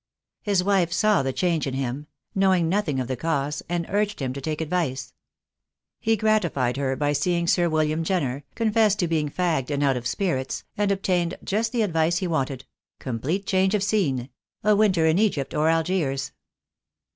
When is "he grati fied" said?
5.99-6.77